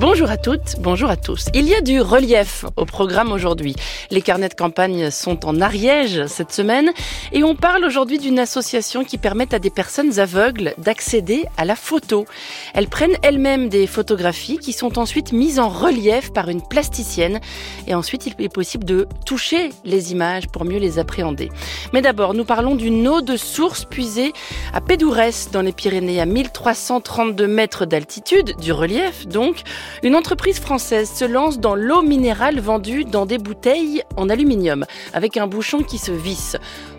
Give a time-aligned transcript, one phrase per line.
[0.00, 1.48] Bonjour à toutes, bonjour à tous.
[1.52, 3.76] Il y a du relief au programme aujourd'hui.
[4.10, 6.90] Les carnets de campagne sont en Ariège cette semaine
[7.32, 11.76] et on parle aujourd'hui d'une association qui permet à des personnes aveugles d'accéder à la
[11.76, 12.24] photo.
[12.72, 17.38] Elles prennent elles-mêmes des photographies qui sont ensuite mises en relief par une plasticienne
[17.86, 21.50] et ensuite il est possible de toucher les images pour mieux les appréhender.
[21.92, 24.32] Mais d'abord, nous parlons d'une eau de source puisée
[24.72, 29.62] à Pédourès dans les Pyrénées à 1332 mètres d'altitude, du relief donc.
[30.02, 35.36] Une entreprise française se lance dans l'eau minérale vendue dans des bouteilles en aluminium, avec
[35.36, 36.56] un bouchon qui se visse.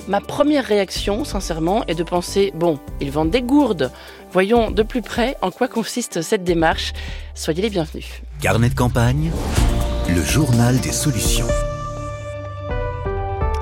[0.07, 3.91] Ma première réaction, sincèrement, est de penser, bon, ils vendent des gourdes.
[4.31, 6.93] Voyons de plus près en quoi consiste cette démarche.
[7.35, 8.21] Soyez les bienvenus.
[8.41, 9.31] Carnet de campagne,
[10.09, 11.47] le journal des solutions.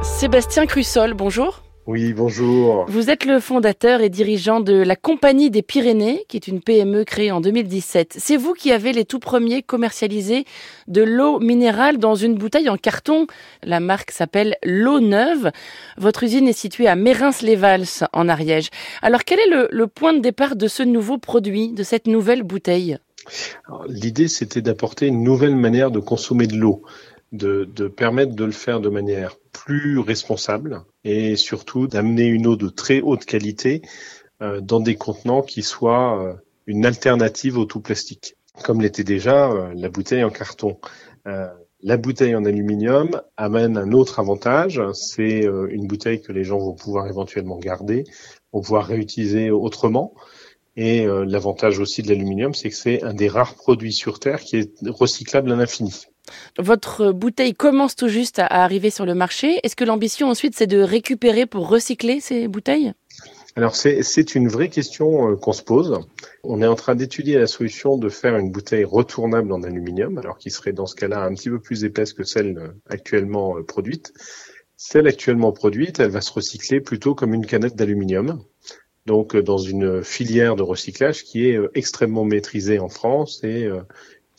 [0.02, 1.62] Sébastien Crussol, bonjour.
[1.92, 2.86] Oui, bonjour.
[2.88, 7.04] Vous êtes le fondateur et dirigeant de la Compagnie des Pyrénées, qui est une PME
[7.04, 8.16] créée en 2017.
[8.16, 10.46] C'est vous qui avez les tout premiers commercialisé
[10.88, 13.26] de l'eau minérale dans une bouteille en carton.
[13.64, 15.50] La marque s'appelle L'eau Neuve.
[15.98, 18.70] Votre usine est située à Mérins-les-Vals, en Ariège.
[19.02, 22.44] Alors, quel est le, le point de départ de ce nouveau produit, de cette nouvelle
[22.44, 23.00] bouteille?
[23.88, 26.84] L'idée, c'était d'apporter une nouvelle manière de consommer de l'eau
[27.32, 32.56] de, de, permettre de le faire de manière plus responsable et surtout d'amener une eau
[32.56, 33.82] de très haute qualité
[34.42, 36.34] euh, dans des contenants qui soient euh,
[36.66, 40.78] une alternative au tout plastique, comme l'était déjà euh, la bouteille en carton.
[41.82, 46.74] La bouteille en aluminium amène un autre avantage, c'est une bouteille que les gens vont
[46.74, 48.04] pouvoir éventuellement garder,
[48.52, 50.14] vont pouvoir réutiliser autrement.
[50.76, 54.58] Et l'avantage aussi de l'aluminium, c'est que c'est un des rares produits sur Terre qui
[54.58, 56.08] est recyclable à l'infini.
[56.58, 59.60] Votre bouteille commence tout juste à arriver sur le marché.
[59.64, 62.94] Est-ce que l'ambition ensuite c'est de récupérer pour recycler ces bouteilles?
[63.56, 66.00] Alors c'est une vraie question qu'on se pose.
[66.44, 70.38] On est en train d'étudier la solution de faire une bouteille retournable en aluminium, alors
[70.38, 74.14] qui serait dans ce cas-là un petit peu plus épaisse que celle actuellement produite.
[74.78, 78.42] Celle actuellement produite, elle va se recycler plutôt comme une canette d'aluminium,
[79.06, 83.68] donc dans une filière de recyclage qui est extrêmement maîtrisée en France et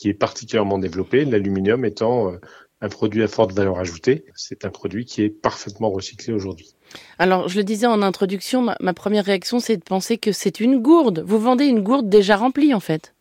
[0.01, 2.33] qui est particulièrement développé, l'aluminium étant
[2.81, 4.25] un produit à forte valeur ajoutée.
[4.35, 6.75] C'est un produit qui est parfaitement recyclé aujourd'hui.
[7.19, 10.61] Alors, je le disais en introduction, ma, ma première réaction, c'est de penser que c'est
[10.61, 11.23] une gourde.
[11.27, 13.15] Vous vendez une gourde déjà remplie, en fait.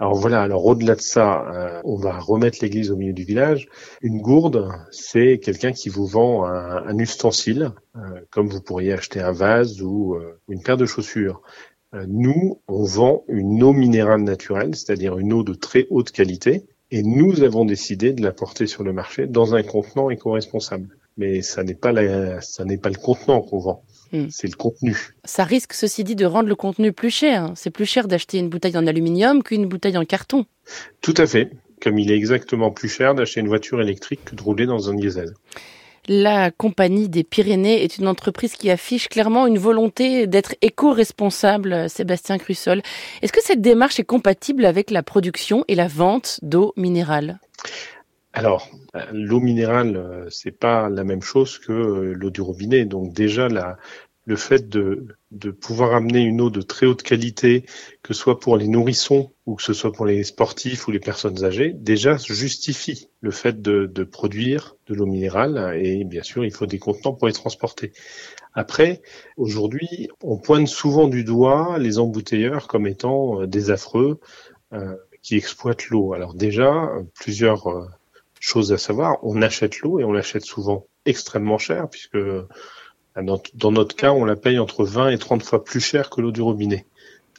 [0.00, 3.68] Alors voilà, alors au-delà de ça, euh, on va remettre l'église au milieu du village.
[4.00, 8.00] Une gourde, c'est quelqu'un qui vous vend un, un ustensile, euh,
[8.30, 11.42] comme vous pourriez acheter un vase ou euh, une paire de chaussures.
[12.06, 17.02] Nous, on vend une eau minérale naturelle, c'est-à-dire une eau de très haute qualité, et
[17.02, 20.88] nous avons décidé de la porter sur le marché dans un contenant éco-responsable.
[21.16, 23.82] Mais ça n'est pas la, ça n'est pas le contenant qu'on vend.
[24.12, 24.26] Hmm.
[24.30, 24.96] C'est le contenu.
[25.24, 27.52] Ça risque, ceci dit, de rendre le contenu plus cher.
[27.56, 30.46] C'est plus cher d'acheter une bouteille en aluminium qu'une bouteille en carton.
[31.00, 31.50] Tout à fait.
[31.82, 34.94] Comme il est exactement plus cher d'acheter une voiture électrique que de rouler dans un
[34.94, 35.34] diesel.
[36.08, 42.38] La Compagnie des Pyrénées est une entreprise qui affiche clairement une volonté d'être éco-responsable, Sébastien
[42.38, 42.82] Crussol.
[43.22, 47.38] Est-ce que cette démarche est compatible avec la production et la vente d'eau minérale?
[48.32, 48.70] Alors,
[49.12, 52.84] l'eau minérale, c'est pas la même chose que l'eau du robinet.
[52.84, 53.76] Donc déjà, la,
[54.26, 57.64] le fait de, de pouvoir amener une eau de très haute qualité,
[58.02, 61.00] que ce soit pour les nourrissons ou que ce soit pour les sportifs ou les
[61.00, 65.78] personnes âgées, déjà justifie le fait de, de produire de l'eau minérale.
[65.82, 67.92] Et bien sûr, il faut des contenants pour les transporter.
[68.52, 69.02] Après,
[69.36, 74.20] aujourd'hui, on pointe souvent du doigt les embouteilleurs comme étant des affreux
[74.72, 76.12] euh, qui exploitent l'eau.
[76.12, 77.88] Alors déjà, plusieurs
[78.40, 82.18] chose à savoir, on achète l'eau et on l'achète souvent extrêmement cher puisque
[83.16, 86.32] dans, notre cas, on la paye entre 20 et 30 fois plus cher que l'eau
[86.32, 86.86] du robinet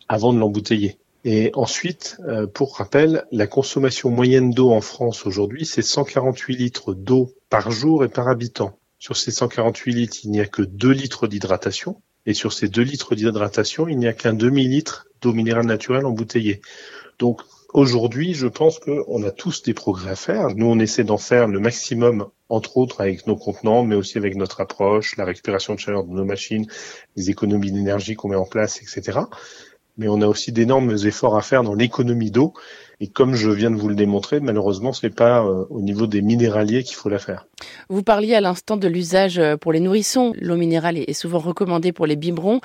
[0.07, 0.97] avant de l'embouteiller.
[1.23, 2.17] Et ensuite,
[2.53, 8.03] pour rappel, la consommation moyenne d'eau en France aujourd'hui, c'est 148 litres d'eau par jour
[8.03, 8.77] et par habitant.
[8.99, 12.01] Sur ces 148 litres, il n'y a que 2 litres d'hydratation.
[12.25, 16.61] Et sur ces 2 litres d'hydratation, il n'y a qu'un demi-litre d'eau minérale naturelle embouteillée.
[17.17, 17.41] Donc,
[17.73, 20.53] Aujourd'hui, je pense qu'on a tous des progrès à faire.
[20.55, 24.35] Nous, on essaie d'en faire le maximum, entre autres avec nos contenants, mais aussi avec
[24.35, 26.65] notre approche, la récupération de chaleur de nos machines,
[27.15, 29.19] les économies d'énergie qu'on met en place, etc.
[29.97, 32.53] Mais on a aussi d'énormes efforts à faire dans l'économie d'eau.
[32.99, 36.05] Et comme je viens de vous le démontrer, malheureusement, ce n'est pas euh, au niveau
[36.05, 37.47] des minéraliers qu'il faut la faire.
[37.89, 40.33] Vous parliez à l'instant de l'usage pour les nourrissons.
[40.39, 42.61] L'eau minérale est souvent recommandée pour les biberons.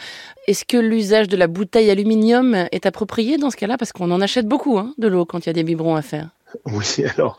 [0.47, 3.79] Est-ce que l'usage de la bouteille aluminium est approprié dans ce cas-là?
[3.79, 6.03] Parce qu'on en achète beaucoup hein, de l'eau quand il y a des biberons à
[6.03, 6.31] faire.
[6.67, 7.37] Oui, alors,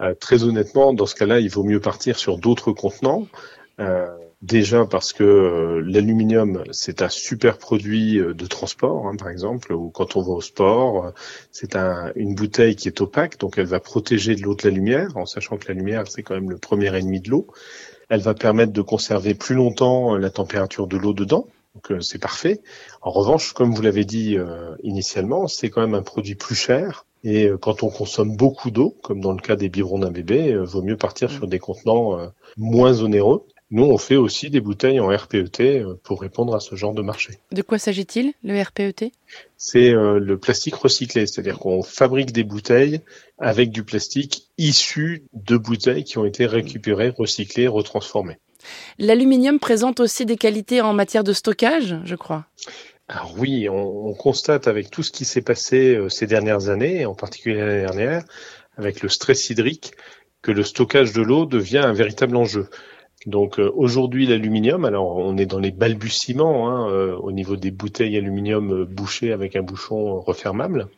[0.00, 3.26] euh, très honnêtement, dans ce cas-là, il vaut mieux partir sur d'autres contenants.
[3.80, 4.06] Euh,
[4.44, 9.72] Déjà parce que euh, l'aluminium, c'est un super produit euh, de transport, hein, par exemple,
[9.72, 11.10] ou quand on va au sport, euh,
[11.50, 14.74] c'est un, une bouteille qui est opaque, donc elle va protéger de l'eau de la
[14.74, 17.46] lumière, en sachant que la lumière, c'est quand même le premier ennemi de l'eau.
[18.10, 22.60] Elle va permettre de conserver plus longtemps la température de l'eau dedans, donc c'est parfait.
[23.00, 24.36] En revanche, comme vous l'avez dit
[24.82, 27.06] initialement, c'est quand même un produit plus cher.
[27.24, 30.82] Et quand on consomme beaucoup d'eau, comme dans le cas des biberons d'un bébé, vaut
[30.82, 33.46] mieux partir sur des contenants moins onéreux.
[33.74, 37.02] Nous, on fait aussi des bouteilles en RPET euh, pour répondre à ce genre de
[37.02, 37.40] marché.
[37.50, 39.10] De quoi s'agit-il, le RPET
[39.56, 43.00] C'est euh, le plastique recyclé, c'est-à-dire qu'on fabrique des bouteilles
[43.36, 48.38] avec du plastique issu de bouteilles qui ont été récupérées, recyclées, retransformées.
[49.00, 52.46] L'aluminium présente aussi des qualités en matière de stockage, je crois.
[53.08, 57.06] Alors oui, on, on constate avec tout ce qui s'est passé euh, ces dernières années,
[57.06, 58.22] en particulier l'année dernière,
[58.76, 59.94] avec le stress hydrique,
[60.42, 62.68] que le stockage de l'eau devient un véritable enjeu.
[63.26, 67.70] Donc euh, aujourd'hui l'aluminium, alors on est dans les balbutiements hein, euh, au niveau des
[67.70, 70.88] bouteilles aluminium euh, bouchées avec un bouchon refermable.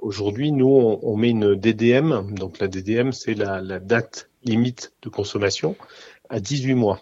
[0.00, 5.10] aujourd'hui, nous on, met une DDM, donc la DDM c'est la, la, date limite de
[5.10, 5.76] consommation
[6.30, 7.00] à 18 mois.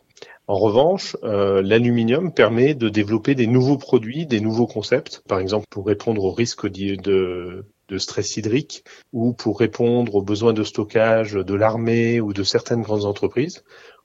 [0.49, 5.87] En revanche, l'aluminium permet de développer des nouveaux produits, des nouveaux concepts, par exemple pour
[5.87, 11.55] répondre au risque de, de stress hydrique ou pour répondre aux besoins de stockage de
[11.55, 13.63] l'armée ou de certaines grandes entreprises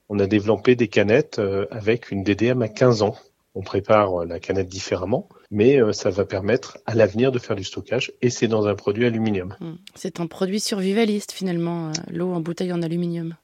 [0.10, 3.16] on a développé des canettes euh, avec une DDM à 15 ans.
[3.56, 7.56] On prépare euh, la canette différemment, mais euh, ça va permettre à l'avenir de faire
[7.56, 9.56] du stockage et c'est dans un produit aluminium.
[9.60, 9.76] Hmm.
[9.96, 13.36] C'est un produit survivaliste finalement, l'eau en bouteille en aluminium.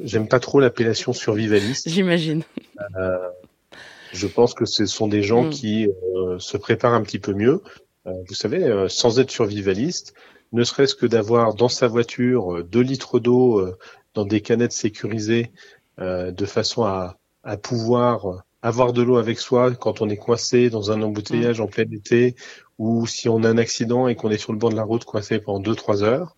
[0.00, 1.88] J'aime pas trop l'appellation survivaliste.
[1.90, 2.42] J'imagine.
[4.12, 5.50] je pense que ce sont des gens hmm.
[5.50, 5.88] qui
[6.38, 7.62] se préparent un petit peu mieux.
[8.04, 10.14] vous savez, sans être survivaliste,
[10.52, 13.74] ne serait-ce que d'avoir dans sa voiture 2 litres d'eau
[14.14, 15.50] dans des canettes sécurisées
[15.98, 20.70] euh, de façon à, à, pouvoir avoir de l'eau avec soi quand on est coincé
[20.70, 21.64] dans un embouteillage mm.
[21.64, 22.34] en plein été
[22.78, 25.04] ou si on a un accident et qu'on est sur le bord de la route
[25.04, 26.36] coincé pendant 2-3 heures.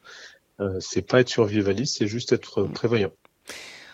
[0.60, 2.72] Euh, c'est pas être survivaliste, c'est juste être mm.
[2.72, 3.12] prévoyant.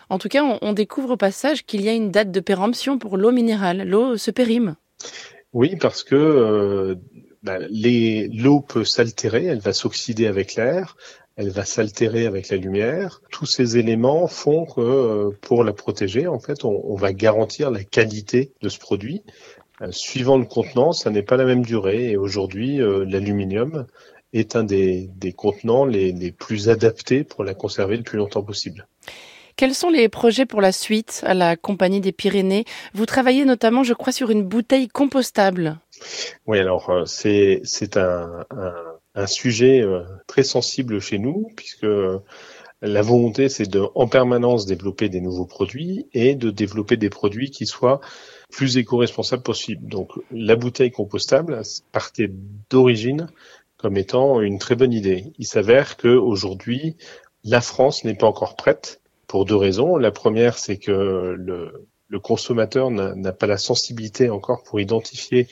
[0.09, 2.97] En tout cas, on, on découvre au passage qu'il y a une date de péremption
[2.97, 3.87] pour l'eau minérale.
[3.87, 4.75] L'eau se périme.
[5.53, 6.95] Oui, parce que euh,
[7.43, 10.97] bah, l'eau peut s'altérer, elle va s'oxyder avec l'air,
[11.37, 13.21] elle va s'altérer avec la lumière.
[13.31, 17.83] Tous ces éléments font que euh, pour la protéger, en fait, on, va garantir la
[17.83, 19.23] qualité de ce produit.
[19.81, 22.09] Euh, suivant le contenant, ça n'est pas la même durée.
[22.09, 23.85] Et aujourd'hui, euh, l'aluminium
[24.33, 28.87] est un des, contenants les, les plus adaptés pour la conserver le plus longtemps possible.
[29.57, 32.65] Quels sont les projets pour la suite à la Compagnie des Pyrénées?
[32.93, 35.79] Vous travaillez notamment, je crois, sur une bouteille compostable.
[36.45, 38.75] Oui, alors c'est c'est un, un,
[39.17, 42.19] un sujet euh, très sensible chez nous, puisque euh,
[42.83, 47.49] la volonté, c'est de, en permanence, développer des nouveaux produits et de développer des produits
[47.49, 47.99] qui soient
[48.51, 49.89] plus éco-responsables possible.
[49.89, 51.61] Donc, la bouteille compostable
[51.91, 52.31] partait
[52.69, 53.27] d'origine
[53.77, 55.33] comme étant une très bonne idée.
[55.39, 56.95] Il s'avère que aujourd'hui,
[57.43, 59.97] la France n'est pas encore prête pour deux raisons.
[59.97, 65.47] La première, c'est que le, le consommateur n'a pas la sensibilité encore pour identifier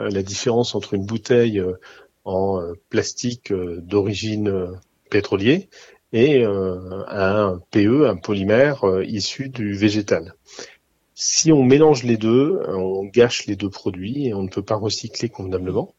[0.00, 1.62] euh, la différence entre une bouteille
[2.24, 4.72] en euh, plastique euh, d'origine euh,
[5.10, 5.68] pétrolier
[6.12, 10.34] et un PE, un polymère issu du végétal.
[11.16, 14.76] Si on mélange les deux, on gâche les deux produits et on ne peut pas
[14.76, 15.92] recycler convenablement.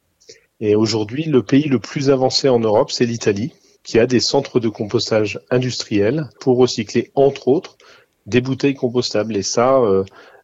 [0.62, 3.52] Et aujourd'hui, le pays le plus avancé en Europe, c'est l'Italie,
[3.84, 7.78] qui a des centres de compostage industriels pour recycler, entre autres,
[8.26, 9.36] des bouteilles compostables.
[9.36, 9.82] Et ça,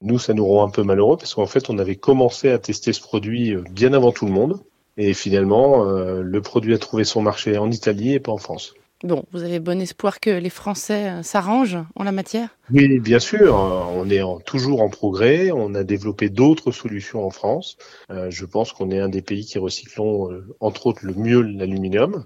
[0.02, 2.92] nous, ça nous rend un peu malheureux parce qu'en fait, on avait commencé à tester
[2.92, 4.60] ce produit bien avant tout le monde.
[4.98, 8.74] Et finalement, euh, le produit a trouvé son marché en Italie et pas en France.
[9.04, 12.50] Bon, vous avez bon espoir que les Français euh, s'arrangent en la matière?
[12.72, 13.56] Oui, bien sûr.
[13.56, 15.52] On est toujours en progrès.
[15.52, 17.78] On a développé d'autres solutions en France.
[18.12, 20.30] Euh, je pense qu'on est un des pays qui recyclons,
[20.60, 22.26] entre autres, le mieux l'aluminium.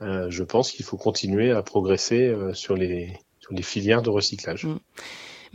[0.00, 4.66] je pense qu'il faut continuer à progresser sur les, sur les filières de recyclage.
[4.66, 4.78] Mm.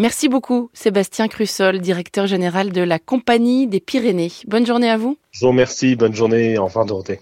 [0.01, 4.31] Merci beaucoup, Sébastien Crussol, directeur général de la Compagnie des Pyrénées.
[4.47, 5.17] Bonne journée à vous.
[5.31, 5.97] Je vous remercie.
[5.97, 6.57] Bonne journée.
[6.57, 7.19] Au revoir, Dorothée.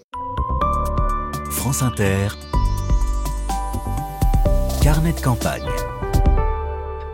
[1.50, 2.28] France Inter.
[4.80, 5.66] Carnet de campagne.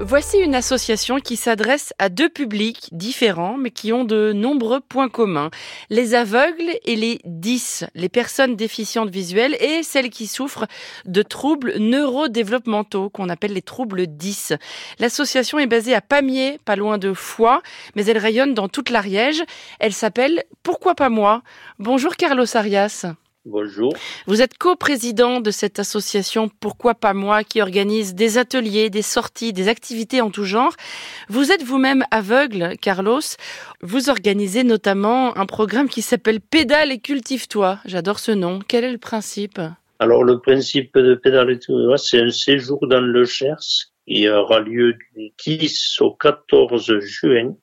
[0.01, 5.09] Voici une association qui s'adresse à deux publics différents mais qui ont de nombreux points
[5.09, 5.51] communs.
[5.89, 10.67] Les aveugles et les 10, les personnes déficientes visuelles et celles qui souffrent
[11.07, 14.55] de troubles neurodéveloppementaux qu'on appelle les troubles 10.
[14.99, 17.63] L'association est basée à Pamiers, pas loin de Foix,
[17.95, 19.45] mais elle rayonne dans toute l'Ariège.
[19.79, 21.43] Elle s'appelle Pourquoi pas moi?
[21.79, 23.07] Bonjour Carlos Arias.
[23.47, 23.93] Bonjour.
[24.27, 29.53] Vous êtes co-président de cette association Pourquoi pas moi qui organise des ateliers, des sorties,
[29.53, 30.73] des activités en tout genre.
[31.29, 33.21] Vous êtes vous-même aveugle, Carlos.
[33.83, 37.81] Vous organisez notamment un programme qui s'appelle Pédale et cultive-toi.
[37.85, 38.61] J'adore ce nom.
[38.67, 39.61] Quel est le principe?
[39.99, 43.59] Alors le principe de Pédale et cultive-toi, c'est un séjour dans le Cher
[44.09, 47.55] qui aura lieu du 10 au 14 juin.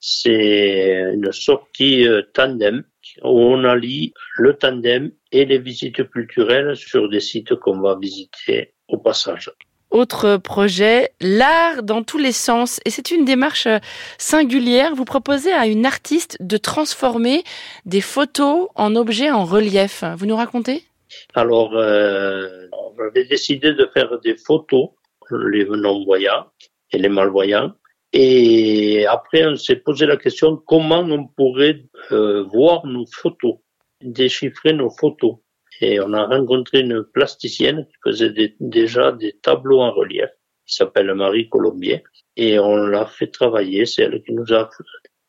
[0.00, 2.84] C'est une sortie euh, tandem
[3.22, 8.98] on allie le tandem et les visites culturelles sur des sites qu'on va visiter au
[8.98, 9.50] passage.
[9.90, 12.80] Autre projet, l'art dans tous les sens.
[12.84, 13.68] Et c'est une démarche
[14.18, 14.94] singulière.
[14.94, 17.44] Vous proposez à une artiste de transformer
[17.86, 20.02] des photos en objets en relief.
[20.16, 20.82] Vous nous racontez?
[21.34, 24.88] Alors, euh, on avait décidé de faire des photos,
[25.30, 26.46] les non-voyants
[26.90, 27.72] et les malvoyants,
[28.16, 33.56] et après, on s'est posé la question comment on pourrait euh, voir nos photos,
[34.00, 35.38] déchiffrer nos photos.
[35.80, 40.28] Et on a rencontré une plasticienne qui faisait déjà des tableaux en relief,
[40.64, 42.04] qui s'appelle Marie Colombier,
[42.36, 43.84] et on l'a fait travailler.
[43.84, 44.70] C'est elle qui nous a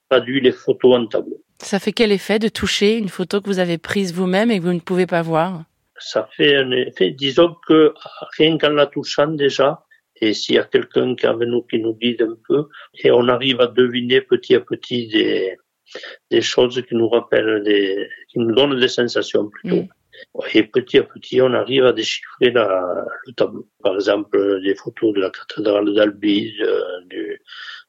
[0.07, 1.41] traduit les photos en tableau.
[1.63, 4.63] Ça fait quel effet de toucher une photo que vous avez prise vous-même et que
[4.63, 5.63] vous ne pouvez pas voir?
[5.97, 7.95] Ça fait un effet, disons que
[8.37, 9.84] rien qu'en la touchant déjà,
[10.21, 12.67] et s'il y a quelqu'un qui avec nous qui nous guide un peu,
[13.03, 15.57] et on arrive à deviner petit à petit des,
[16.31, 19.83] des choses qui nous rappellent des, qui nous donnent des sensations plutôt.
[19.83, 19.89] Mm.
[20.53, 23.67] Et petit à petit, on arrive à déchiffrer la, le tableau.
[23.83, 26.53] Par exemple, des photos de la cathédrale d'Albi,
[27.07, 27.41] du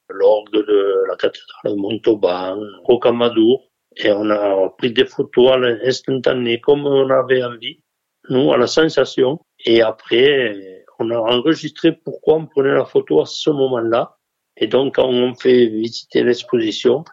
[0.09, 3.69] l'orgue de la cathédrale de Montauban, Rocamadour.
[3.95, 7.81] Et on a pris des photos à l'instantané, comme on avait envie,
[8.29, 9.39] nous, à la sensation.
[9.65, 14.17] Et après, on a enregistré pourquoi on prenait la photo à ce moment-là.
[14.57, 17.03] Et donc, quand on fait visiter l'exposition,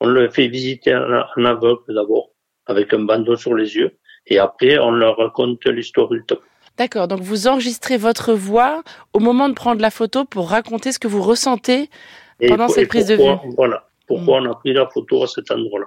[0.00, 2.30] on le fait visiter en, aveugle d'abord,
[2.66, 3.96] avec un bandeau sur les yeux.
[4.26, 6.44] Et après, on leur raconte l'histoire du tableau.
[6.76, 8.82] D'accord, donc vous enregistrez votre voix
[9.12, 11.90] au moment de prendre la photo pour raconter ce que vous ressentez
[12.46, 13.52] pendant cette prise de vue.
[13.56, 14.46] Voilà, pourquoi mm.
[14.46, 15.86] on a pris la photo à cet endroit-là.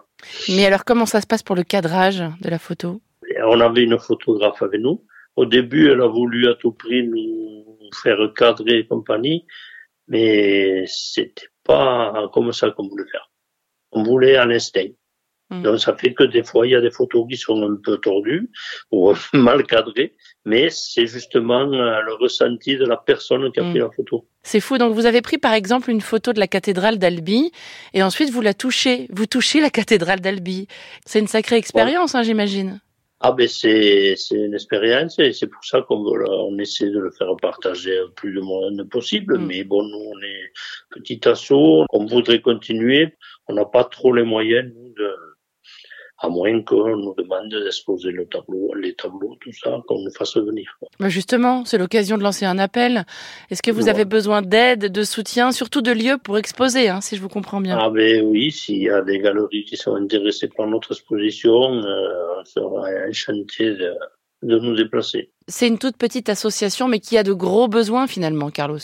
[0.50, 3.01] Mais alors, comment ça se passe pour le cadrage de la photo?
[3.48, 5.01] On avait une photographe avec nous
[5.36, 9.46] au début, elle a voulu à tout prix nous faire cadrer et compagnie,
[10.08, 13.32] mais c'était pas comme ça qu'on voulait faire.
[13.92, 14.90] On voulait un instinct.
[15.50, 15.62] Hmm.
[15.62, 17.98] Donc ça fait que des fois il y a des photos qui sont un peu
[17.98, 18.50] tordues
[18.92, 23.80] ou mal cadrées, mais c'est justement euh, le ressenti de la personne qui a pris
[23.80, 23.84] hmm.
[23.84, 24.28] la photo.
[24.42, 24.78] C'est fou.
[24.78, 27.52] Donc vous avez pris par exemple une photo de la cathédrale d'Albi
[27.94, 29.08] et ensuite vous la touchez.
[29.12, 30.68] Vous touchez la cathédrale d'Albi.
[31.06, 32.80] C'est une sacrée expérience, hein, j'imagine.
[33.25, 37.10] Ah ben c'est c'est une expérience et c'est pour ça qu'on on essaie de le
[37.10, 39.39] faire partager le plus de monde possible.
[39.39, 39.46] Mm.
[39.46, 40.51] Mais bon, nous on est
[40.89, 43.15] petit assaut, on voudrait continuer.
[43.48, 45.15] On n'a pas trop les moyens nous, de
[46.24, 50.38] à moins qu'on nous demande d'exposer le tableau, les tableaux, tout ça, qu'on nous fasse
[50.38, 50.77] venir.
[51.00, 53.06] Bah, justement, c'est l'occasion de lancer un appel.
[53.50, 57.18] Est-ce que vous avez besoin d'aide, de soutien, surtout de lieux pour exposer, hein, si
[57.18, 57.77] je vous comprends bien?
[57.80, 62.39] Ah ben oui, s'il y a des galeries qui sont intéressées par notre exposition, euh,
[62.39, 63.94] on sera enchanté de,
[64.44, 65.32] de nous déplacer.
[65.50, 68.80] C'est une toute petite association, mais qui a de gros besoins finalement, Carlos.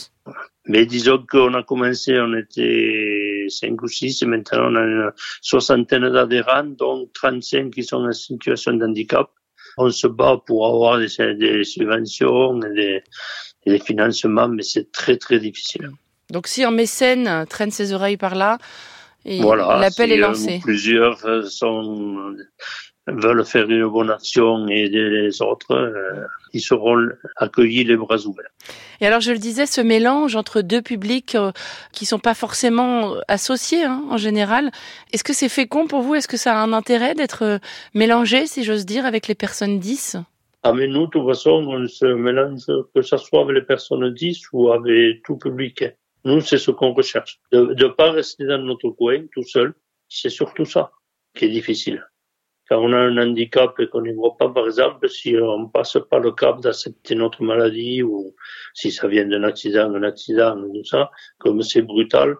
[0.67, 3.18] Mais disons qu'on a commencé, on était
[3.49, 8.11] 5 ou 6, et maintenant on a une soixantaine d'adhérents, dont 35 qui sont en
[8.11, 9.29] situation de handicap.
[9.77, 11.07] On se bat pour avoir des,
[11.63, 13.03] subventions et
[13.65, 15.91] des, financements, mais c'est très très difficile.
[16.31, 18.57] Donc si un mécène traîne ses oreilles par là,
[19.25, 20.59] l'appel est lancé.
[20.63, 22.35] Plusieurs sont
[23.11, 28.17] veulent faire une bonne action et aider les autres, euh, ils seront accueillis les bras
[28.25, 28.49] ouverts.
[29.01, 31.51] Et alors, je le disais, ce mélange entre deux publics euh,
[31.93, 34.71] qui sont pas forcément associés hein, en général,
[35.13, 36.15] est-ce que c'est fécond pour vous?
[36.15, 37.57] Est-ce que ça a un intérêt d'être euh,
[37.93, 40.17] mélangé, si j'ose dire, avec les personnes 10
[40.61, 44.13] ah mais nous, de toute façon, on se mélange, que ce soit avec les personnes
[44.13, 45.85] 10 ou avec tout public.
[46.25, 47.39] Nous, c'est ce qu'on recherche.
[47.53, 49.73] De ne pas rester dans notre coin tout seul,
[50.09, 50.91] c'est surtout ça
[51.33, 52.03] qui est difficile
[52.69, 55.97] quand on a un handicap et qu'on n'y voit pas, par exemple, si on passe
[56.09, 58.35] pas le cap d'accepter notre maladie ou
[58.75, 61.09] si ça vient d'un accident, un accident, tout ça,
[61.39, 62.35] comme c'est brutal,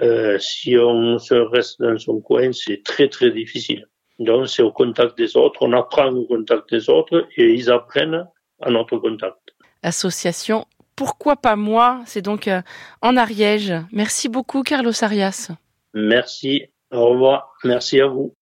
[0.00, 3.86] euh, si on se reste dans son coin, c'est très très difficile.
[4.20, 8.24] Donc c'est au contact des autres, on apprend au contact des autres et ils apprennent
[8.60, 9.40] à notre contact.
[9.82, 12.00] Association Pourquoi pas moi?
[12.06, 12.62] C'est donc euh,
[13.02, 13.74] en Ariège.
[13.90, 15.50] Merci beaucoup Carlos Arias.
[15.94, 18.34] Merci, au revoir, merci à vous.